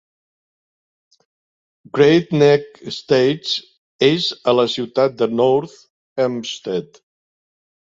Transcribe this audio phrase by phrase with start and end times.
[1.97, 3.53] Great Neck Estates
[4.09, 5.79] és a la ciutat de North
[6.25, 7.03] Hempstead.